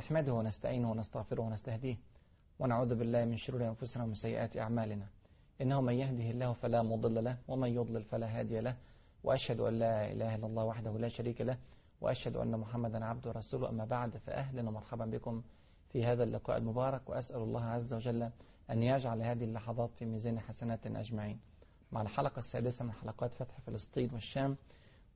[0.00, 1.96] نحمده ونستعينه ونستغفره ونستهديه
[2.58, 5.06] ونعوذ بالله من شرور أنفسنا ومن سيئات أعمالنا.
[5.60, 8.76] إنه من يهده الله فلا مضل له ومن يضلل فلا هادي له.
[9.24, 11.58] وأشهد أن لا إله إلا الله وحده لا شريك له.
[12.00, 13.68] وأشهد أن محمدا عبده ورسوله.
[13.68, 15.42] أما بعد فأهلا ومرحبا بكم
[15.92, 17.10] في هذا اللقاء المبارك.
[17.10, 18.30] وأسأل الله عز وجل
[18.70, 21.40] أن يجعل هذه اللحظات في ميزان حسنات أجمعين.
[21.92, 24.56] مع الحلقة السادسة من حلقات فتح فلسطين والشام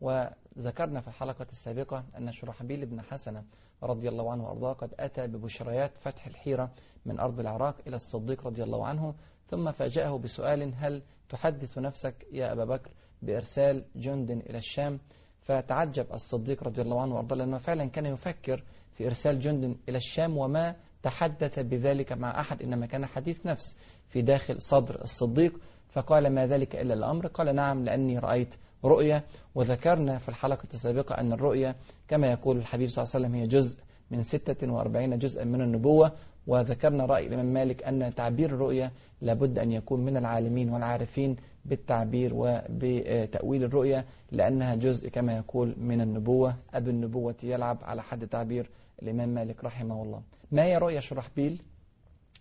[0.00, 3.44] وذكرنا في الحلقة السابقة أن شرحبيل بن حسنة
[3.82, 6.70] رضي الله عنه وأرضاه قد أتى ببشريات فتح الحيرة
[7.06, 9.14] من أرض العراق إلى الصديق رضي الله عنه
[9.46, 12.90] ثم فاجأه بسؤال هل تحدث نفسك يا أبا بكر
[13.22, 14.98] بإرسال جند إلى الشام؟
[15.40, 20.38] فتعجب الصديق رضي الله عنه وأرضاه لأنه فعلا كان يفكر في إرسال جند إلى الشام
[20.38, 23.76] وما تحدث بذلك مع أحد إنما كان حديث نفس
[24.08, 25.60] في داخل صدر الصديق.
[25.88, 29.24] فقال ما ذلك إلا الأمر؟ قال نعم لأني رأيت رؤية
[29.54, 31.76] وذكرنا في الحلقة السابقة أن الرؤية
[32.08, 33.78] كما يقول الحبيب صلى الله عليه وسلم هي جزء
[34.10, 36.12] من 46 جزءا من النبوة
[36.46, 43.64] وذكرنا رأي الإمام مالك أن تعبير الرؤية لابد أن يكون من العالمين والعارفين بالتعبير وبتأويل
[43.64, 48.70] الرؤية لأنها جزء كما يقول من النبوة أبو النبوة يلعب على حد تعبير
[49.02, 50.22] الإمام مالك رحمه الله.
[50.52, 51.62] ما هي رؤية شرحبيل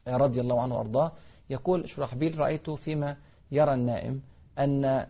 [0.07, 1.11] رضي الله عنه وأرضاه؟
[1.50, 3.17] يقول شرحبيل رأيته فيما
[3.52, 4.22] يرى النائم
[4.59, 5.04] أن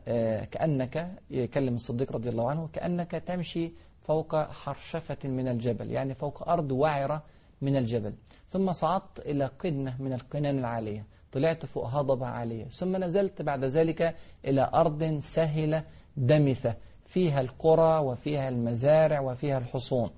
[0.46, 6.72] كأنك يكلم الصديق رضي الله عنه كأنك تمشي فوق حرشفة من الجبل يعني فوق أرض
[6.72, 7.24] وعرة
[7.62, 8.14] من الجبل.
[8.48, 11.06] ثم صعدت إلى قنة من القنان العالية.
[11.32, 12.66] طلعت فوق هضبة عالية.
[12.66, 15.84] ثم نزلت بعد ذلك إلى أرض سهلة
[16.18, 16.76] دمثة.
[17.06, 20.10] فيها القرى وفيها المزارع وفيها الحصون.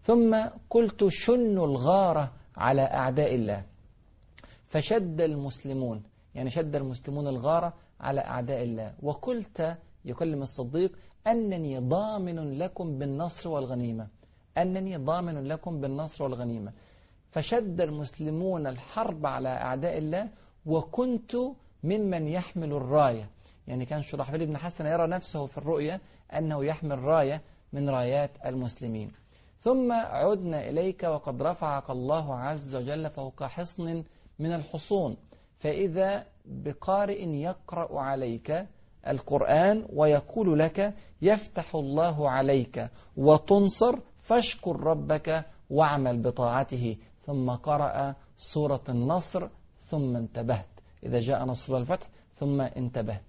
[0.00, 0.36] ثم
[0.70, 3.64] قلت شن الغارة على أعداء الله.
[4.64, 6.02] فشد المسلمون
[6.34, 8.94] يعني شد المسلمون الغارة على أعداء الله.
[9.02, 14.06] وقلت يكلم الصديق أنني ضامن لكم بالنصر والغنيمة.
[14.58, 16.72] أنني ضامن لكم بالنصر والغنيمة.
[17.30, 20.28] فشد المسلمون الحرب على أعداء الله
[20.66, 21.36] وكنت
[21.84, 23.30] ممن يحمل الراية.
[23.68, 26.00] يعني كان شرحبيل بن حسن يرى نفسه في الرؤية
[26.32, 27.42] أنه يحمل راية
[27.72, 29.12] من رايات المسلمين.
[29.60, 34.04] ثم عدنا إليك وقد رفعك الله عز وجل فوق حصن
[34.38, 35.16] من الحصون.
[35.60, 38.66] فإذا بقارئ يقرأ عليك
[39.08, 46.96] القرآن ويقول لك يفتح الله عليك وتنصر فاشكر ربك واعمل بطاعته.
[47.26, 49.48] ثم قرأ سورة النصر
[49.80, 50.66] ثم انتبهت.
[51.04, 53.22] إذا جاء نصر الفتح ثم انتبهت.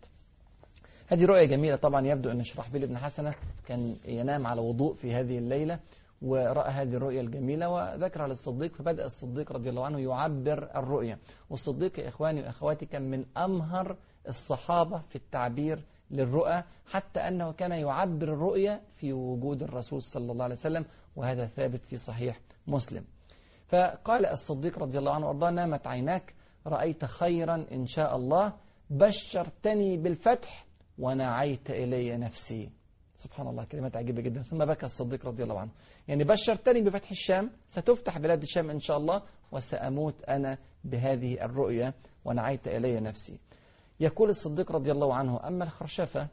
[1.07, 1.75] هذه رؤية جميلة.
[1.75, 3.33] طبعا يبدو أن شرحبيل بن حسنة
[3.67, 5.79] كان ينام على وضوء في هذه الليلة.
[6.21, 12.07] ورأى هذه الرؤية الجميلة وذكرها للصديق فبدأ الصديق رضي الله عنه يعبر الرؤية والصديق يا
[12.07, 19.13] إخواني وأخواتي كان من أمهر الصحابة في التعبير للرؤى حتى أنه كان يعبر الرؤية في
[19.13, 23.03] وجود الرسول صلى الله عليه وسلم وهذا ثابت في صحيح مسلم.
[23.67, 26.33] فقال الصديق رضي الله عنه وارضاه نامت عيناك
[26.67, 28.53] رأيت خيرا إن شاء الله
[28.89, 30.65] بشرتني بالفتح
[30.99, 32.69] ونعيت إلي نفسي.
[33.21, 34.41] سبحان الله كلمات عجيبة جدا.
[34.41, 35.71] ثم بكى الصديق رضي الله عنه.
[36.07, 39.21] يعني بشرتني بفتح الشام ستفتح بلاد الشام إن شاء الله
[39.51, 41.93] وسأموت أنا بهذه الرؤية
[42.25, 43.37] ونعيت إلي نفسي.
[43.99, 46.27] يقول الصديق رضي الله عنه أما الخرشفة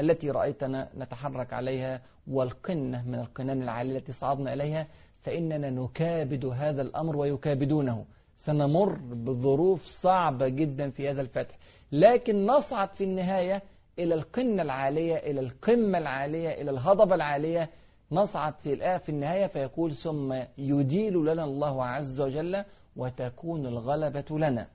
[0.00, 4.86] التي رأيتنا نتحرك عليها والقنة من القنان العالية التي صعدنا إليها
[5.20, 8.06] فإننا نكابد هذا الأمر ويكابدونه.
[8.36, 11.58] سنمر بظروف صعبة جدا في هذا الفتح.
[11.92, 13.62] لكن نصعد في النهاية
[13.98, 17.70] إلى القمة العالية إلى القمة العالية إلى الهضبة العالية.
[18.12, 22.64] نصعد في في النهاية فيقول ثم يديل لنا الله عز وجل
[22.96, 24.66] وتكون الغلبة لنا.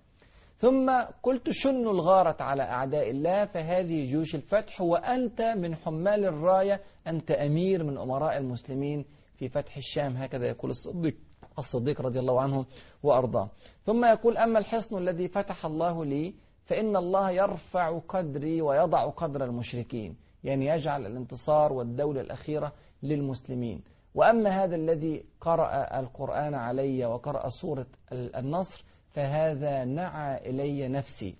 [0.57, 0.91] ثم
[1.23, 7.83] قلت شن الغارة على أعداء الله فهذه جيوش الفتح وأنت من حمال الراية أنت أمير
[7.83, 9.05] من أمراء المسلمين
[9.35, 11.15] في فتح الشام هكذا يقول الصديق
[11.59, 12.65] الصديق رضي الله عنه
[13.03, 13.49] وأرضاه.
[13.85, 16.33] ثم يقول أما الحصن الذي فتح الله لي
[16.69, 20.15] فإن الله يرفع قدري ويضع قدر المشركين.
[20.43, 23.81] يعني يجعل الانتصار والدولة الأخيرة للمسلمين.
[24.15, 31.35] وأما هذا الذي قرأ القرآن علي وقرأ سورة النصر فهذا نعى إلي نفسي.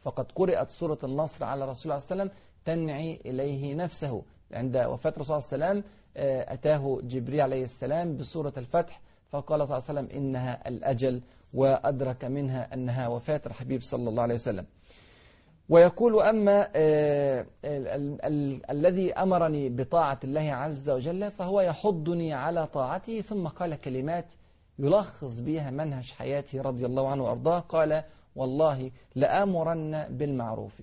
[0.00, 4.22] فقد قرأت سورة النصر على رسول الله صلى الله عليه وسلم تنعي إليه نفسه.
[4.52, 5.92] عند وفاة رسول الله صلى الله عليه وسلم
[6.54, 11.22] أتاه جبريل عليه السلام بسورة الفتح فقال صلى الله عليه وسلم إنها الأجل
[11.54, 14.66] وأدرك منها أنها وفاة الحبيب صلى الله عليه وسلم.
[15.68, 16.68] ويقول أما
[18.70, 24.34] الذي أمرني بطاعة الله عز وجل فهو يحضني على طاعته ثم قال كلمات
[24.78, 27.58] يلخص بها منهج حياته رضي الله عنه وأرضاه.
[27.58, 28.02] قال
[28.36, 30.82] والله لآمرن بالمعروف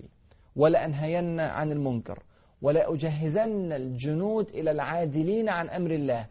[0.56, 2.22] ولأنهين عن المنكر
[2.62, 6.26] ولأجهزن الجنود إلى العادلين عن أمر الله.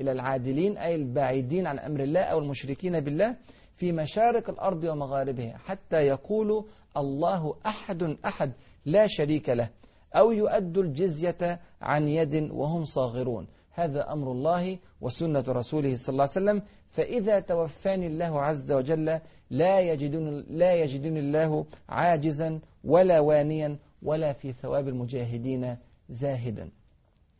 [0.00, 3.36] إلى العادلين أي البعيدين عن أمر الله أو المشركين بالله
[3.74, 6.62] في مشارق الأرض ومغاربها حتى يقولوا
[6.96, 8.52] الله أحد أحد
[8.86, 9.68] لا شريك له
[10.14, 13.46] أو يؤدوا الجزية عن يد وهم صاغرون.
[13.72, 16.62] هذا أمر الله وسنة رسوله صلى الله عليه وسلم.
[16.88, 19.20] فإذا توفاني الله عز وجل
[19.50, 25.76] لا يجدون, لا يجدون الله عاجزا ولا وانيا ولا في ثواب المجاهدين
[26.08, 26.70] زاهدا.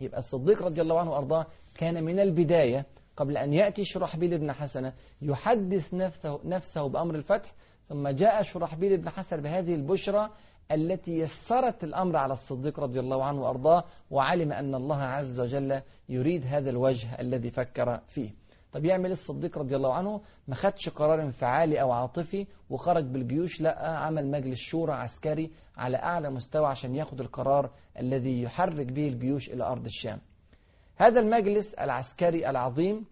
[0.01, 2.87] يبقى الصديق رضي الله عنه وأرضاه كان من البداية
[3.17, 4.93] قبل أن يأتي شرحبيل بن حسنة
[5.23, 7.53] يحدث نفسه, نفسه بأمر الفتح
[7.89, 10.31] ثم جاء شرحبيل بن حسن بهذه البشرى
[10.73, 16.47] التي يسرت الأمر على الصديق رضي الله عنه وأرضاه وعلم أن الله عز وجل يريد
[16.47, 18.40] هذا الوجه الذي فكر فيه.
[18.73, 23.89] طب يعمل الصديق رضي الله عنه؟ ما خدش قرار انفعالي أو عاطفي وخرج بالجيوش لا
[23.89, 29.65] عمل مجلس شورى عسكري على أعلى مستوى عشان ياخد القرار الذي يحرك به الجيوش إلى
[29.65, 30.19] أرض الشام.
[30.97, 33.05] هذا المجلس العسكري العظيم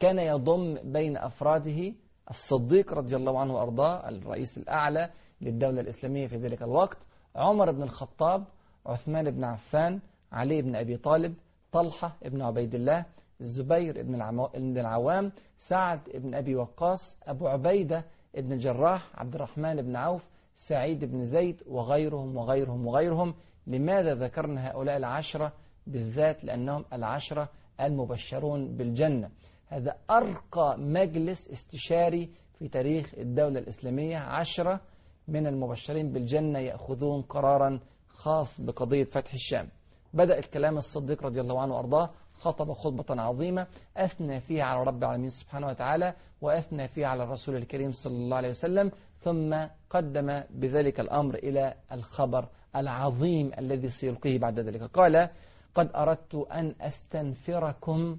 [0.00, 1.92] كان يضم بين أفراده
[2.30, 6.98] الصديق رضي الله عنه وأرضاه الرئيس الأعلى للدولة الإسلامية في ذلك الوقت
[7.36, 8.44] عمر بن الخطاب
[8.86, 10.00] عثمان بن عفان
[10.32, 11.34] علي بن أبي طالب
[11.72, 13.04] طلحة بن عبيد الله
[13.40, 18.04] الزبير بن العوام سعد بن أبي وقاص أبو عبيدة
[18.34, 23.34] بن الجراح عبد الرحمن بن عوف سعيد بن زيد وغيرهم وغيرهم وغيرهم.
[23.66, 25.52] لماذا ذكرنا هؤلاء العشرة
[25.86, 27.48] بالذات؟ لأنهم العشرة
[27.80, 29.30] المبشرون بالجنة.
[29.66, 34.16] هذا أرقى مجلس استشاري في تاريخ الدولة الإسلامية.
[34.16, 34.80] عشرة
[35.28, 39.68] من المبشرين بالجنة يأخذون قرارا خاص بقضية فتح الشام.
[40.14, 45.30] بدأ الكلام الصديق رضي الله عنه وأرضاه خطب خطبة عظيمة أثنى فيها على رب العالمين
[45.30, 48.90] سبحانه وتعالى وأثنى فيها على الرسول الكريم صلى الله عليه وسلم
[49.20, 49.56] ثم
[49.90, 54.82] قدم بذلك الأمر إلى الخبر العظيم الذي سيلقيه بعد ذلك.
[54.82, 55.28] قال
[55.74, 58.18] قد أردت أن أستنفركم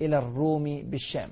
[0.00, 1.30] إلى الروم بالشام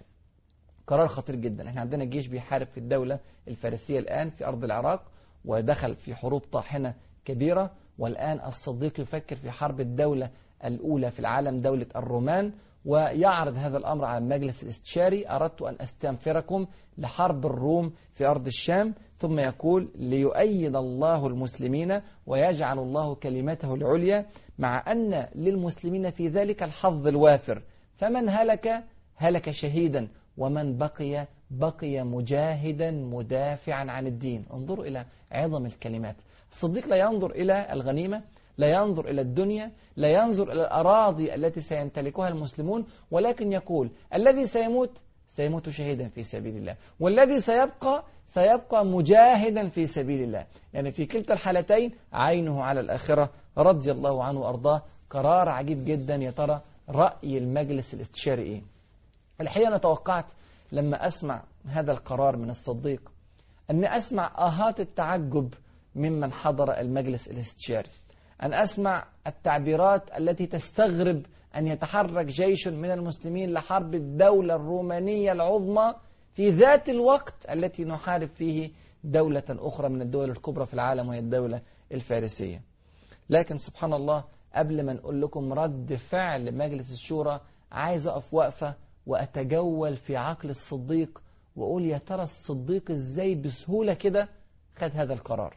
[0.86, 1.68] قرار خطير جدا.
[1.68, 3.18] إحنا عندنا جيش بيحارب في الدولة
[3.48, 5.02] الفارسية الآن في أرض العراق
[5.44, 6.94] ودخل في حروب طاحنة
[7.24, 10.30] كبيرة والآن الصديق يفكر في حرب الدولة
[10.64, 12.52] الأولى في العالم دولة الرومان.
[12.84, 16.66] ويعرض هذا الأمر على المجلس الاستشاري أردت أن أستنفركم
[16.98, 18.94] لحرب الروم في أرض الشام.
[19.18, 24.26] ثم يقول ليؤيد الله المسلمين ويجعل الله كلمته العليا
[24.58, 27.62] مع أن للمسلمين في ذلك الحظ الوافر.
[27.96, 28.84] فمن هلك؟
[29.16, 30.08] هلك شهيدا.
[30.36, 34.46] ومن بقي؟ بقي مجاهدا مدافعا عن الدين.
[34.52, 36.16] انظروا إلى عظم الكلمات.
[36.52, 38.22] الصديق لا ينظر إلى الغنيمة.
[38.58, 44.90] لا ينظر إلى الدنيا لا ينظر إلى الأراضي التي سيمتلكها المسلمون ولكن يقول الذي سيموت
[45.28, 50.46] سيموت شهيدا في سبيل الله والذي سيبقى سيبقى مجاهدا في سبيل الله.
[50.74, 54.82] يعني في كلتا الحالتين عينه على الآخرة رضي الله عنه وأرضاه.
[55.10, 58.62] قرار عجيب جدا يا ترى رأي المجلس الاستشاري إيه؟
[59.40, 60.24] الحقيقة أنا توقعت
[60.72, 63.12] لما أسمع هذا القرار من الصديق
[63.70, 65.54] أن أسمع آهات التعجب
[65.94, 67.88] ممن حضر المجلس الاستشاري.
[68.42, 71.22] أن أسمع التعبيرات التي تستغرب
[71.56, 75.94] أن يتحرك جيش من المسلمين لحرب الدولة الرومانية العظمى
[76.32, 78.70] في ذات الوقت التي نحارب فيه
[79.04, 81.62] دولة أخرى من الدول الكبرى في العالم وهي الدولة
[81.92, 82.62] الفارسية.
[83.30, 84.24] لكن سبحان الله
[84.54, 87.40] قبل ما نقول لكم رد فعل مجلس الشورى
[87.72, 88.74] عايز أقف وقفة
[89.06, 91.22] وأتجول في عقل الصديق
[91.56, 94.28] وأقول يا ترى الصديق إزاي بسهولة كده
[94.76, 95.56] خد هذا القرار؟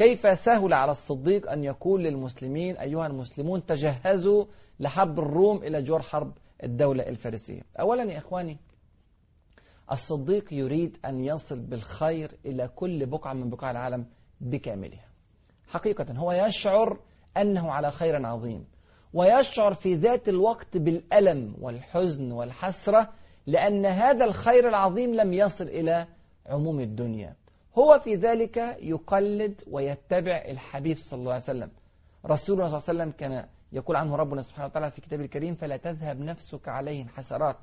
[0.00, 4.44] كيف سهل على الصديق أن يقول للمسلمين أيها المسلمون تجهزوا
[4.80, 7.62] لحرب الروم إلى جور حرب الدولة الفارسية.
[7.80, 8.56] أولا يا إخواني
[9.92, 14.06] الصديق يريد أن يصل بالخير إلى كل بقعة من بقاع العالم
[14.40, 15.08] بكاملها.
[15.68, 16.98] حقيقة هو يشعر
[17.36, 18.64] أنه على خير عظيم
[19.14, 23.12] ويشعر في ذات الوقت بالألم والحزن والحسرة
[23.46, 26.06] لأن هذا الخير العظيم لم يصل إلى
[26.46, 27.36] عموم الدنيا.
[27.78, 31.70] هو في ذلك يقلد ويتبع الحبيب صلى الله عليه وسلم.
[32.26, 35.76] رسولنا صلى الله عليه وسلم كان يقول عنه ربنا سبحانه وتعالى في كتابه الكريم فلا
[35.76, 37.56] تذهب نفسك عليهم حسرات.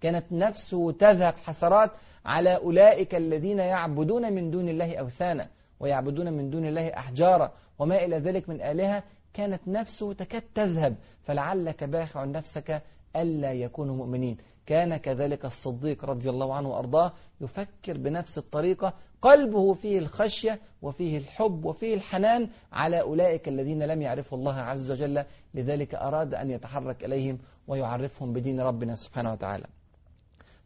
[0.00, 1.90] كانت نفسه تذهب حسرات
[2.24, 5.48] على أولئك الذين يعبدون من دون الله أوثانا
[5.80, 9.02] ويعبدون من دون الله أحجارا وما إلى ذلك من آلهة.
[9.34, 10.96] كانت نفسه تكاد تذهب.
[11.22, 12.82] فلعلك باخع نفسك
[13.16, 14.36] ألا يكونوا مؤمنين.
[14.66, 21.64] كان كذلك الصديق رضي الله عنه وأرضاه يفكر بنفس الطريقة قلبه فيه الخشية وفيه الحب
[21.64, 27.38] وفيه الحنان على أولئك الذين لم يعرفوا الله عز وجل لذلك أراد أن يتحرك إليهم
[27.68, 29.66] ويعرفهم بدين ربنا سبحانه وتعالى.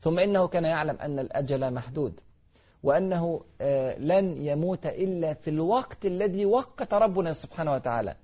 [0.01, 2.21] ثم إنه كان يعلم أن الأجل محدود
[2.83, 3.41] وأنه
[3.99, 8.17] لن يموت إلا في الوقت الذي وقت ربنا سبحانه وتعالى.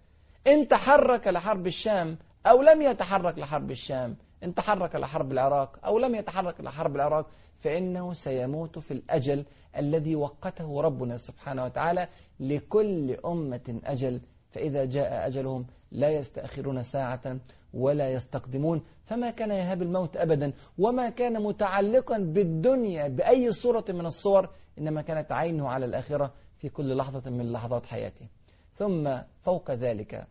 [0.46, 5.98] إن تحرك لحرب الشام أو لم يتحرك لحرب الشام إن تحرك إلى حرب العراق أو
[5.98, 7.26] لم يتحرك إلى حرب العراق
[7.58, 9.44] فإنه سيموت في الأجل
[9.78, 12.08] الذي وقته ربنا سبحانه وتعالى
[12.40, 14.20] لكل أمة أجل
[14.50, 17.38] فإذا جاء أجلهم لا يستأخرون ساعة
[17.74, 18.82] ولا يستقدمون.
[19.04, 25.32] فما كان يهاب الموت أبدا وما كان متعلقا بالدنيا بأي صورة من الصور إنما كانت
[25.32, 28.26] عينه على الآخرة في كل لحظة من لحظات حياته.
[28.74, 30.26] ثم فوق ذلك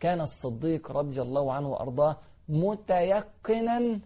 [0.00, 2.16] كان الصديق رضي الله عنه وأرضاه
[2.52, 4.00] متيقنا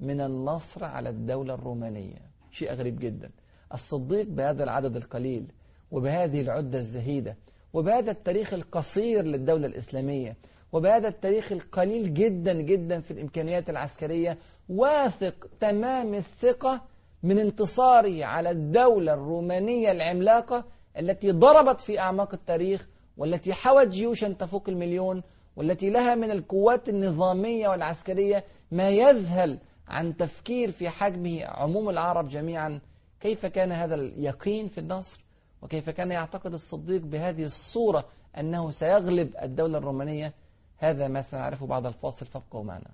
[0.00, 2.18] من النصر على الدولة الرومانية.
[2.50, 3.30] شيء غريب جدا.
[3.74, 5.52] الصديق بهذا العدد القليل
[5.90, 7.36] وبهذه العدة الزهيدة
[7.72, 10.36] وبهذا التاريخ القصير للدولة الإسلامية
[10.72, 16.80] وبهذا التاريخ القليل جدا جدا في الإمكانيات العسكرية واثق تمام الثقة
[17.22, 20.64] من انتصاره على الدولة الرومانية العملاقة
[20.98, 25.22] التي ضربت في أعماق التاريخ والتي حوت جيوشا تفوق المليون
[25.56, 32.80] والتي لها من القوات النظامية والعسكرية ما يذهل عن تفكير في حجمه عموم العرب جميعا.
[33.20, 35.24] كيف كان هذا اليقين في النصر؟
[35.62, 38.04] وكيف كان يعتقد الصديق بهذه الصورة
[38.38, 40.34] أنه سيغلب الدولة الرومانية؟
[40.78, 42.90] هذا ما سنعرفه بعد الفاصل فابقوا معنا.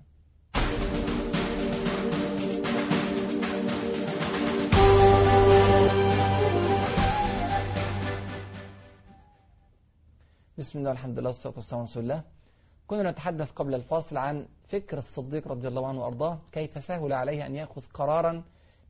[10.59, 12.38] بسم الله والحمد لله والصلاة والسلام على رسول الله.
[12.89, 17.55] كنا نتحدث قبل الفاصل عن فكر الصديق رضي الله عنه وأرضاه كيف سهل عليه أن
[17.55, 18.43] يأخذ قرارا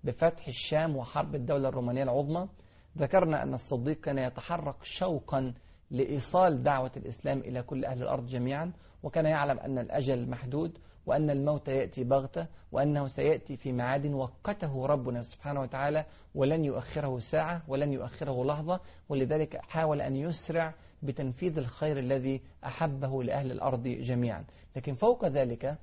[0.04, 2.48] بفتح الشام وحرب الدولة الرومانية العظمى.
[2.98, 5.54] ذكرنا أن الصديق كان يتحرك شوقا
[5.90, 11.68] لإيصال دعوة الإسلام إلى كل أهل الأرض جميعا وكان يعلم أن الأجل محدود وأن الموت
[11.68, 18.44] يأتي بغتة وأنه سيأتي في معاد وقته ربنا سبحانه وتعالى ولن يؤخره ساعة ولن يؤخره
[18.44, 24.44] لحظة ولذلك حاول أن يسرع بتنفيذ الخير الذي أحبه لأهل الأرض جميعا.
[24.76, 25.78] لكن فوق ذلك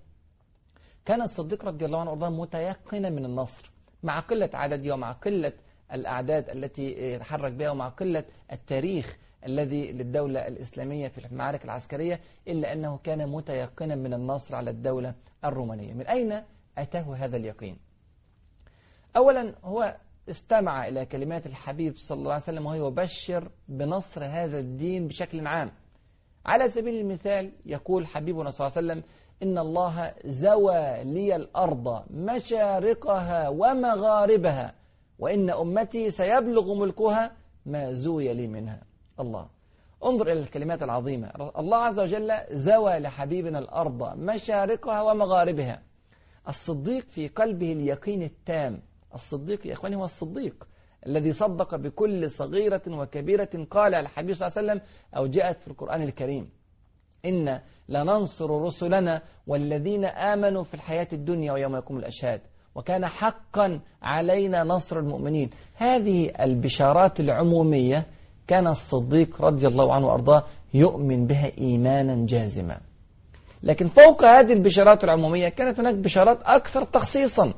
[1.06, 3.72] كان الصديق رضي الله عنه وارضاه متيقنا من النصر
[4.04, 5.54] مع قلة عدده ومع قلة
[5.94, 12.98] الأعداد التي يتحرك بها ومع قلة التاريخ الذي للدولة الإسلامية في المعارك العسكرية إلا أنه
[12.98, 15.14] كان متيقنا من النصر على الدولة
[15.46, 15.94] الرومانية.
[15.94, 16.42] من أين
[16.78, 17.78] أتاه هذا اليقين؟
[19.18, 19.96] أولا هو
[20.30, 25.72] استمع إلى كلمات الحبيب صلى الله عليه وسلم وهو يبشر بنصر هذا الدين بشكل عام.
[26.46, 29.04] على سبيل المثال يقول حبيبنا صلى الله عليه وسلم
[29.44, 34.76] إن الله زوى لي الأرض مشارقها ومغاربها
[35.20, 37.32] وإن أمتي سيبلغ ملكها
[37.66, 38.82] ما زوي لي منها.
[39.20, 39.50] الله.
[40.06, 41.52] انظر إلى الكلمات العظيمة.
[41.60, 45.82] الله عز وجل زوى لحبيبنا الأرض مشارقها ومغاربها.
[46.48, 48.82] الصديق في قلبه اليقين التام.
[49.16, 50.68] الصديق يا إخواني هو الصديق
[51.08, 53.68] الذي صدق بكل صغيرة وكبيرة.
[53.72, 54.82] قال الحبيب صلى الله عليه وسلم
[55.18, 56.50] أو جاءت في القرآن الكريم
[57.26, 62.42] إن لننصر رسلنا والذين آمنوا في الحياة الدنيا ويوم يقوم الأشهاد.
[62.76, 65.50] وكان حقا علينا نصر المؤمنين.
[65.76, 68.06] هذه البشارات العمومية
[68.48, 70.44] كان الصديق رضي الله عنه وأرضاه
[70.74, 72.80] يؤمن بها إيمانا جازما.
[73.64, 77.54] لكن فوق هذه البشارات العمومية كانت هناك بشارات أكثر تخصيصا.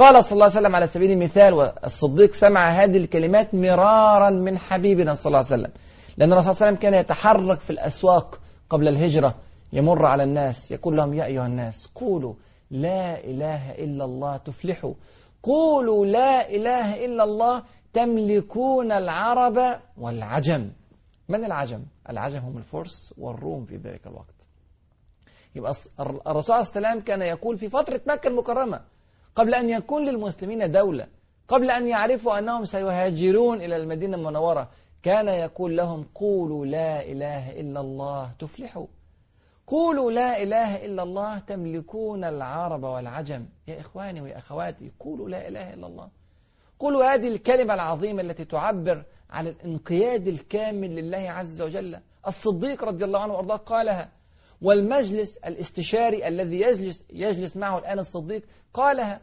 [0.00, 5.14] قال صلى الله عليه وسلم على سبيل المثال والصديق سمع هذه الكلمات مرارا من حبيبنا
[5.14, 5.72] صلى الله عليه وسلم.
[6.16, 8.40] لأن الرسول صلى الله عليه وسلم كان يتحرك في الأسواق
[8.70, 9.34] قبل الهجرة
[9.72, 12.34] يمر على الناس يقول لهم يا أيها الناس قولوا
[12.70, 14.94] لا إله إلا الله تفلحوا.
[15.42, 20.70] قولوا لا إله إلا الله تملكون العرب والعجم.
[21.28, 24.34] من العجم؟ العجم هم الفرس والروم في ذلك الوقت.
[25.54, 28.80] يبقى الرسول صلى الله عليه وسلم كان يقول في فترة مكة المكرمة
[29.34, 31.06] قبل أن يكون للمسلمين دولة
[31.48, 34.70] قبل أن يعرفوا أنهم سيهاجرون إلى المدينة المنورة
[35.02, 38.86] كان يقول لهم قولوا لا إله إلا الله تفلحوا.
[39.66, 43.46] قولوا لا إله إلا الله تملكون العرب والعجم.
[43.68, 46.08] يا إخواني ويا أخواتي قولوا لا إله إلا الله
[46.78, 52.00] قولوا هذه الكلمة العظيمة التي تعبر عن الانقياد الكامل لله عز وجل.
[52.26, 54.08] الصديق رضي الله عنه وأرضاه قالها
[54.62, 58.42] والمجلس الاستشاري الذي يجلس, يجلس معه الآن الصديق
[58.74, 59.20] قالها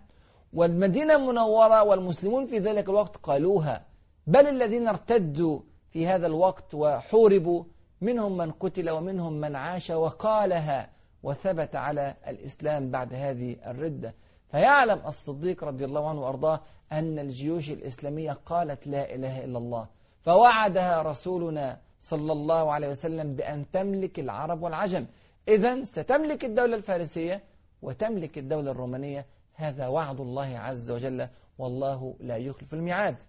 [0.53, 3.86] والمدينة المنورة والمسلمون في ذلك الوقت قالوها
[4.27, 7.63] بل الذين ارتدوا في هذا الوقت وحوربوا
[8.01, 10.89] منهم من قتل ومنهم من عاش وقالها
[11.24, 14.13] وثبت على الإسلام بعد هذه الردة.
[14.51, 19.88] فيعلم الصديق رضي الله عنه وأرضاه أن الجيوش الإسلامية قالت لا إله إلا الله
[20.22, 25.06] فوعدها رسولنا صلى الله عليه وسلم بأن تملك العرب والعجم.
[25.48, 27.44] إذا ستملك الدولة الفارسية
[27.82, 29.25] وتملك الدولة الرومانية.
[29.54, 31.27] هذا وعد الله عز وجل
[31.58, 33.22] والله لا يخلف الميعاد.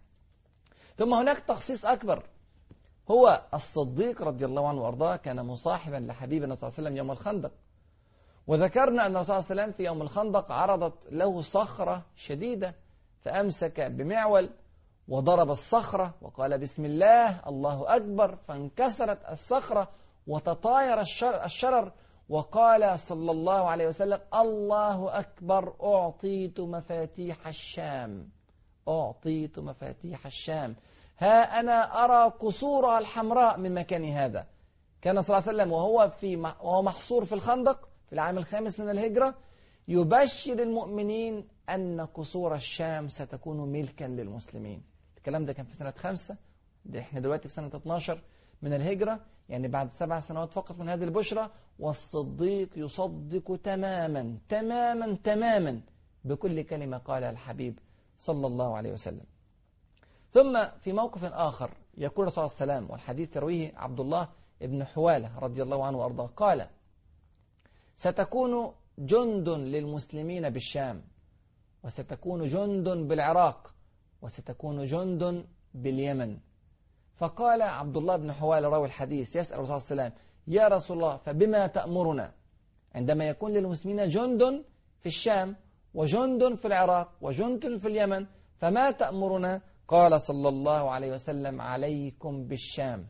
[0.97, 2.23] ثم هناك تخصيص أكبر.
[3.11, 7.53] هو الصديق رضي الله عنه وأرضاه كان مصاحبا لحبيبنا صلى الله عليه وسلم يوم الخندق.
[8.47, 12.75] وذكرنا أن الرسول صلى الله عليه وسلم في يوم الخندق عرضت له صخرة شديدة
[13.21, 14.51] فأمسك بمعول
[15.09, 19.89] وضرب الصخرة وقال بسم الله الله أكبر فانكسرت الصخرة
[20.27, 21.01] وتطاير
[21.45, 21.93] الشرر
[22.29, 28.29] وقال صلى الله عليه وسلم الله أكبر أعطيت مفاتيح الشام.
[28.89, 30.77] أعطيت مفاتيح الشام.
[31.19, 34.47] ها أنا أرى قصورها الحمراء من مكان هذا.
[35.03, 38.91] كان صلى الله عليه وسلم وهو, في وهو محصور في الخندق في العام الخامس من
[38.91, 39.35] الهجرة
[39.89, 44.83] يبشر المؤمنين أن قصور الشام ستكون ملكا للمسلمين.
[45.17, 46.37] الكلام ده كان في سنة خمسة
[46.85, 48.21] ده إحنا دلوقتي في سنة 12
[48.63, 55.81] من الهجرة يعني بعد سبع سنوات فقط من هذه البشرى والصديق يصدق تماما تماما تماما
[56.25, 57.79] بكل كلمة قالها الحبيب
[58.19, 59.25] صلى الله عليه وسلم.
[60.31, 64.29] ثم في موقف آخر يقول الله عليه وسلم والحديث يرويه عبد الله
[64.61, 66.69] بن حوالة رضي الله عنه وأرضاه قال
[67.97, 71.03] ستكون جند للمسلمين بالشام
[71.85, 73.75] وستكون جند بالعراق
[74.23, 76.39] وستكون جند باليمن.
[77.19, 80.97] فقال عبد الله بن حوال راوي الحديث يسأل الرسول صلى الله عليه وسلم يا رسول
[80.97, 82.33] الله فبما تأمرنا؟
[82.95, 84.65] عندما يكون للمسلمين جند
[85.01, 85.57] في الشام
[85.95, 93.07] وجند في العراق وجند في اليمن فما تأمرنا؟ قال صلى الله عليه وسلم عليكم بالشام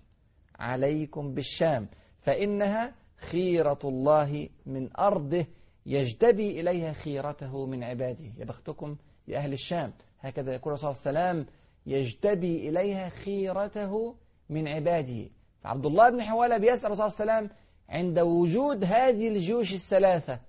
[0.58, 1.88] عليكم بالشام
[2.20, 5.46] فإنها خيرة الله من أرضه
[5.86, 8.32] يجتبي إليها خيرته من عباده.
[8.38, 8.96] يا بختكم
[9.28, 9.92] يا أهل الشام.
[10.20, 11.54] هكذا يقول الرسول صلى الله عليه وسلم
[11.88, 14.14] يجتبي إليها خيرته
[14.48, 15.30] من عباده.
[15.62, 17.56] فعبد الله بن حوالة بيسأل الرسول صلى الله عليه وسلم
[17.88, 20.40] عند وجود هذه الجيوش الثلاثة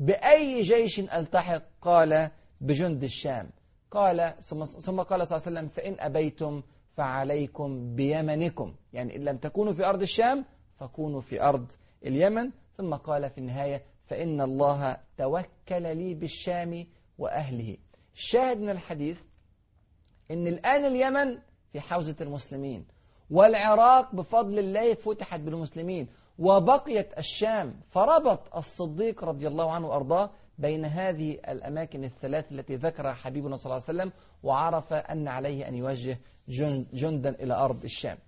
[0.00, 3.50] بأي جيش ألتحق؟ قال بجند الشام.
[3.90, 6.62] قال ثم قال صلى الله عليه وسلم فإن أبيتم
[6.96, 8.74] فعليكم بيمنكم.
[8.92, 10.44] يعني إن لم تكونوا في أرض الشام
[10.76, 11.72] فكونوا في أرض
[12.06, 12.50] اليمن.
[12.76, 16.86] ثم قال في النهاية فإن الله توكل لي بالشام
[17.18, 17.76] وأهله.
[18.14, 19.18] الشاهد من الحديث
[20.30, 21.38] إن الآن اليمن
[21.72, 22.86] في حوزة المسلمين
[23.30, 31.38] والعراق بفضل الله فتحت بالمسلمين وبقيت الشام فربط الصديق رضي الله عنه وأرضاه بين هذه
[31.48, 34.12] الأماكن الثلاث التي ذكرها حبيبنا صلى الله عليه وسلم
[34.42, 36.18] وعرف أن عليه أن يوجه
[36.92, 38.18] جندا إلى أرض الشام.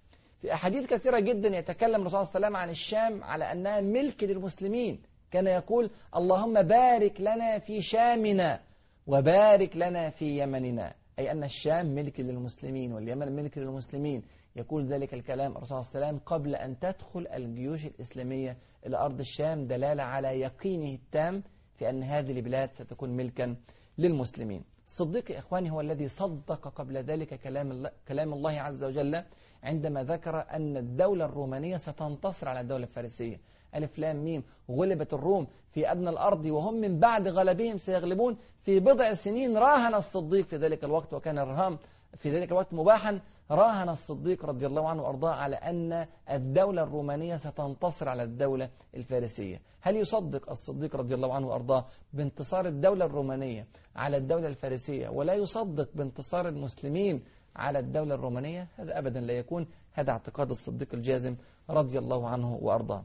[0.40, 4.24] في أحاديث كثيرة جدا يتكلم الرسول صلى الله عليه وسلم عن الشام على أنها ملك
[4.24, 5.02] للمسلمين.
[5.30, 8.60] كان يقول اللهم بارك لنا في شامنا
[9.06, 10.94] وبارك لنا في يمننا.
[11.20, 14.22] أي أن الشام ملك للمسلمين واليمن ملك للمسلمين.
[14.56, 18.56] يقول ذلك الكلام الرسول صلى الله عليه وسلم قبل أن تدخل الجيوش الإسلامية
[18.86, 21.42] إلى أرض الشام دلالة على يقينه التام
[21.74, 23.56] في أن هذه البلاد ستكون ملكا
[23.98, 24.64] للمسلمين.
[24.86, 29.24] الصديق يا إخواني هو الذي صدق قبل ذلك كلام كلام الله عز وجل
[29.62, 33.40] عندما ذكر أن الدولة الرومانية ستنتصر على الدولة الفارسية.
[33.74, 34.42] ألف لام ميم.
[34.70, 39.56] غلبت الروم في أدنى الأرض وهم من بعد غلبهم سيغلبون في بضع سنين.
[39.58, 41.78] راهن الصديق في ذلك الوقت وكان الرهام
[42.16, 43.20] في ذلك الوقت مباحا.
[43.50, 49.60] راهن الصديق رضي الله عنه وأرضاه على أن الدولة الرومانية ستنتصر على الدولة الفارسية.
[49.80, 55.88] هل يصدق الصديق رضي الله عنه وأرضاه بانتصار الدولة الرومانية على الدولة الفارسية؟ ولا يصدق
[55.94, 57.22] بانتصار المسلمين
[57.56, 59.66] على الدولة الرومانية هذا أبدا لا يكون.
[59.92, 61.36] هذا اعتقاد الصديق الجازم
[61.70, 63.04] رضي الله عنه وأرضاه.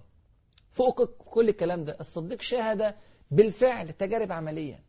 [0.72, 2.96] فوق كل الكلام ده الصديق شاهد
[3.32, 4.80] بالفعل تجارب عملية.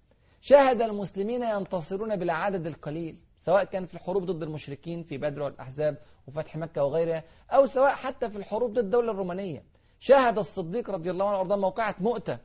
[0.40, 6.56] شاهد المسلمين ينتصرون بالعدد القليل سواء كان في الحروب ضد المشركين في بدر والأحزاب وفتح
[6.56, 9.64] مكة وغيرها أو سواء حتى في الحروب ضد الدولة الرومانية.
[10.00, 12.38] شاهد الصديق رضي الله عنه وأرضاه موقعة مؤتة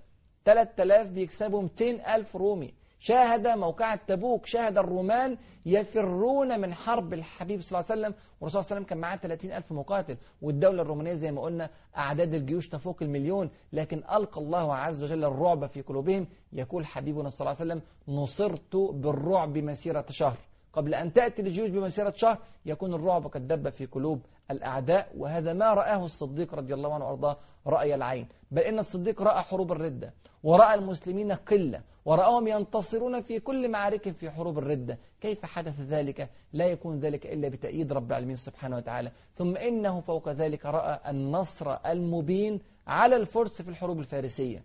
[0.45, 2.73] 3000 بيكسبوا 200 ألف رومي.
[3.01, 8.71] شاهد موقعة تبوك شاهد الرومان يفرون من حرب الحبيب صلى الله عليه وسلم والرسول صلى
[8.71, 12.69] الله عليه وسلم كان معاه 30 ألف مقاتل والدولة الرومانية زي ما قلنا أعداد الجيوش
[12.69, 16.27] تفوق المليون لكن ألقى الله عز وجل الرعب في قلوبهم.
[16.53, 17.81] يقول حبيبنا صلى الله عليه وسلم
[18.15, 20.37] نصرت بالرعب مسيرة شهر.
[20.73, 25.73] قبل أن تأتي الجيوش بمسيرة شهر يكون الرعب قد دب في قلوب الأعداء وهذا ما
[25.73, 27.37] رآه الصديق رضي الله عنه وأرضاه
[27.67, 28.27] رأي العين.
[28.51, 30.13] بل إن الصديق رأى حروب الردة.
[30.43, 34.97] ورأى المسلمين قلة ورأهم ينتصرون في كل معارك في حروب الردة.
[35.21, 39.11] كيف حدث ذلك؟ لا يكون ذلك إلا بتأييد رب العالمين سبحانه وتعالى.
[39.35, 44.63] ثم إنه فوق ذلك رأى النصر المبين على الفرس في الحروب الفارسية.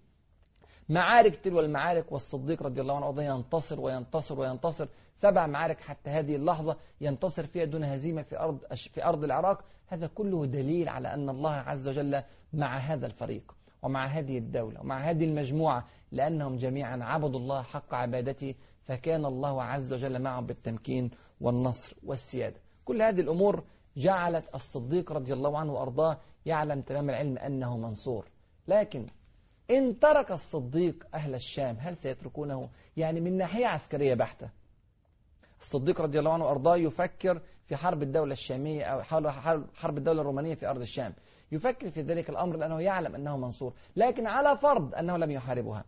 [0.88, 4.88] معارك تلو المعارك والصديق رضي الله عنه ينتصر وينتصر وينتصر.
[5.14, 9.64] سبع معارك حتى هذه اللحظة ينتصر فيها دون هزيمة في أرض, في أرض العراق.
[9.86, 13.55] هذا كله دليل على أن الله عز وجل مع هذا الفريق.
[13.82, 19.92] ومع هذه الدولة ومع هذه المجموعة لأنهم جميعا عبدوا الله حق عبادته فكان الله عز
[19.92, 21.10] وجل معهم بالتمكين
[21.40, 22.60] والنصر والسيادة.
[22.84, 23.64] كل هذه الأمور
[23.96, 28.28] جعلت الصديق رضي الله عنه وأرضاه يعلم تمام العلم أنه منصور.
[28.68, 29.06] لكن
[29.70, 34.50] إن ترك الصديق أهل الشام هل سيتركونه؟ يعني من ناحية عسكرية بحتة.
[35.60, 39.02] الصديق رضي الله عنه وأرضاه يفكر في حرب الدولة الشامية أو
[39.74, 41.14] حرب الدولة الرومانية في أرض الشام.
[41.52, 43.72] يفكر في ذلك الأمر لأنه يعلم أنه منصور.
[43.96, 45.84] لكن على فرض أنه لم يحاربها.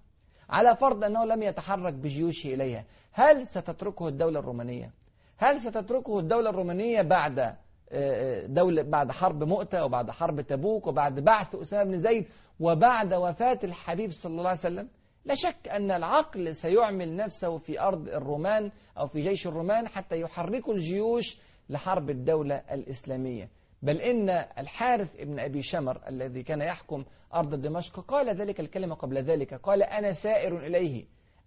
[0.51, 2.85] على فرض أنه لم يتحرك بجيوشه إليها.
[3.13, 4.93] هل ستتركه الدولة الرومانية؟
[5.37, 7.57] هل ستتركه الدولة الرومانية بعد آه،
[7.93, 12.27] آه، دولة بعد حرب مؤتة وبعد حرب تبوك وبعد بعث أسامة بن زيد
[12.61, 14.89] وبعد وفاة الحبيب صلى الله عليه وسلم؟
[15.25, 20.75] لا شك أن العقل سيعمل نفسه في أرض الرومان أو في جيش الرومان حتى يحركوا
[20.75, 21.39] الجيوش
[21.69, 23.49] لحرب الدولة الإسلامية.
[23.83, 27.05] بل إن الحارث ابن أبي شمر الذي كان يحكم
[27.35, 29.55] أرض دمشق قال ذلك الكلمة قبل ذلك.
[29.55, 31.05] قال أنا سائر إليه.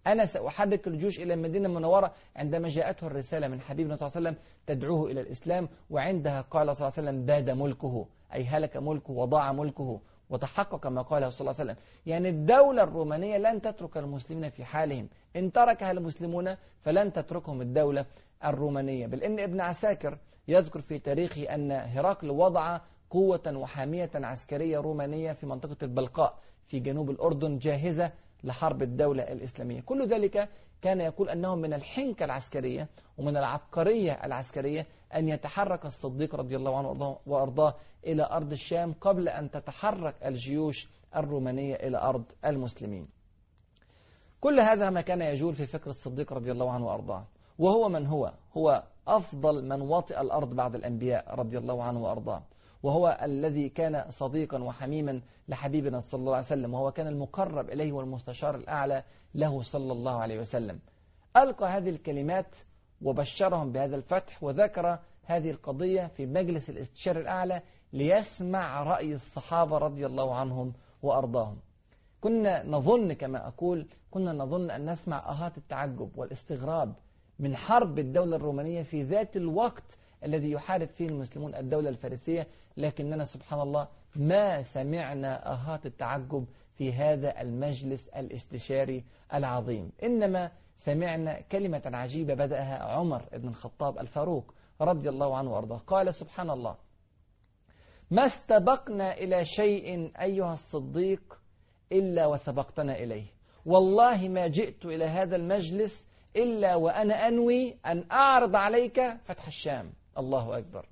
[0.08, 4.44] أنا سأحرك الجيوش إلى المدينة المنورة عندما جاءته الرسالة من حبيبنا صلى الله عليه وسلم
[4.68, 9.52] تدعوه إلى الإسلام وعندها قال صلى الله عليه وسلم باد ملكه أي هلك ملكه وضاع
[9.52, 11.84] ملكه وتحقق ما قاله صلى الله عليه وسلم.
[12.06, 15.10] يعني الدولة الرومانية لن تترك المسلمين في حالهم.
[15.36, 18.06] إن تركها المسلمون فلن تتركهم الدولة.
[18.46, 19.08] الرومانية.
[19.08, 25.46] بل إن ابن عساكر يذكر في تاريخه أن هرقل وضع قوة وحامية عسكرية رومانية في
[25.46, 28.12] منطقة البلقاء في جنوب الأردن جاهزة
[28.44, 29.82] لحرب الدولة الإسلامية.
[29.82, 30.50] كل ذلك
[30.82, 37.18] كان يقول أنه من الحنكة العسكرية ومن العبقرية العسكرية أن يتحرك الصديق رضي الله عنه
[37.26, 37.76] وأرضاه
[38.06, 43.08] إلى أرض الشام قبل أن تتحرك الجيوش الرومانية إلى أرض المسلمين.
[44.42, 47.26] كل هذا ما كان يجول في فكر الصديق رضي الله عنه وأرضاه.
[47.60, 52.44] وهو من هو؟ هو أفضل من وطئ الأرض بعد الأنبياء رضي الله عنه وأرضاه.
[52.84, 58.56] وهو الذي كان صديقا وحميما لحبيبنا صلى الله عليه وسلم وهو كان المقرب إليه والمستشار
[58.56, 59.04] الأعلى
[59.36, 60.80] له صلى الله عليه وسلم.
[61.38, 62.56] ألقى هذه الكلمات
[63.02, 67.62] وبشرهم بهذا الفتح وذكر هذه القضية في مجلس الاستشار الأعلى
[67.94, 71.58] ليسمع رأي الصحابة رضي الله عنهم وأرضاهم.
[72.22, 76.94] كنا نظن كما أقول كنا نظن أن نسمع أهات التعجب والاستغراب
[77.42, 82.48] من حرب الدولة الرومانية في ذات الوقت الذي يحارب فيه المسلمون الدولة الفارسية.
[82.78, 89.92] لكننا سبحان الله ما سمعنا أهات التعجب في هذا المجلس الاستشاري العظيم.
[90.04, 95.78] إنما سمعنا كلمة عجيبة بدأها عمر بن الخطاب الفاروق رضي الله عنه وأرضاه.
[95.78, 96.76] قال سبحان الله
[98.12, 101.40] ما استبقنا إلى شيء أيها الصديق
[101.92, 103.26] إلا وسبقتنا إليه.
[103.66, 109.94] والله ما جئت إلى هذا المجلس إلا وأنا أنوي أن أعرض عليك فتح الشام.
[110.18, 110.86] الله أكبر.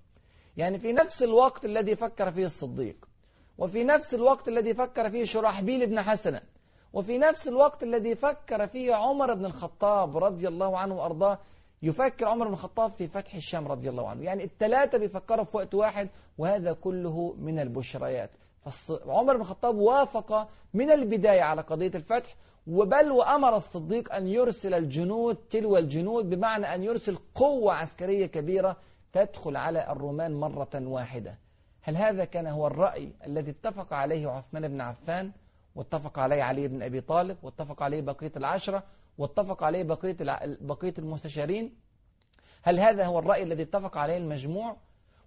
[0.58, 2.95] يعني في نفس الوقت الذي فكر فيه الصديق
[3.58, 6.41] وفي نفس الوقت الذي فكر فيه شرحبيل بن حسنة
[6.93, 11.39] وفي نفس الوقت الذي فكر فيه عمر بن الخطاب رضي الله عنه وأرضاه
[11.84, 14.23] يفكر عمر بن الخطاب في فتح الشام رضي الله عنه.
[14.23, 18.30] يعني الثلاثة بيفكروا في وقت واحد وهذا كله من البشريات.
[19.08, 22.36] عمر بن الخطاب وافق من البداية على قضية الفتح
[22.69, 28.77] وبل وأمر الصديق أن يرسل الجنود تلو الجنود بمعنى أن يرسل قوة عسكرية كبيرة
[29.13, 31.38] تدخل على الرومان مرة واحدة.
[31.82, 35.32] هل هذا كان هو الرأي الذي اتفق عليه عثمان بن عفان؟
[35.75, 38.84] واتفق عليه علي بن أبي طالب؟ واتفق عليه بقية العشرة؟
[39.17, 40.17] واتفق عليه بقية
[40.62, 41.75] بقية المستشارين؟
[42.62, 44.77] هل هذا هو الرأي الذي اتفق عليه المجموع؟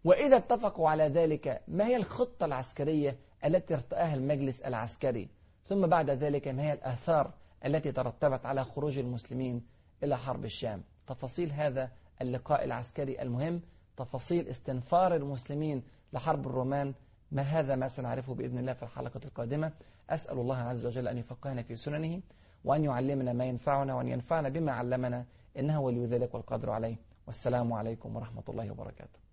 [0.04, 5.28] وإذا اتفقوا على ذلك ما هي الخطة العسكرية التي ارتأها المجلس العسكري؟
[5.68, 7.34] ثم بعد ذلك ما هي الآثار
[7.66, 9.66] التي ترتبت على خروج المسلمين
[10.02, 13.60] إلى حرب الشام؟ تفاصيل هذا اللقاء العسكري المهم
[13.96, 16.94] تفاصيل استنفار المسلمين لحرب الرومان
[17.32, 19.72] ما هذا ما سنعرفه بإذن الله في الحلقة القادمة.
[20.10, 22.20] أسأل الله عز وجل أن يفقهنا في سننه
[22.64, 25.24] وأن يعلمنا ما ينفعنا وأن ينفعنا بما علمنا
[25.58, 26.96] إنه ولي ذلك والقدر عليه.
[27.26, 29.31] والسلام عليكم ورحمة الله وبركاته.